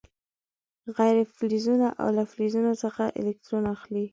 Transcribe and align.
غیر 0.97 1.17
فلزونه 1.35 1.87
له 2.17 2.23
فلزونو 2.31 2.71
څخه 2.83 3.03
الکترون 3.19 3.63
اخلي. 3.75 4.05